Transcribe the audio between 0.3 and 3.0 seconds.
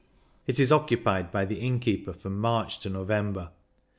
It is occupied by the innkeeper from March to